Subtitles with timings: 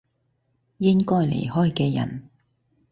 [0.79, 2.27] 應該離開嘅人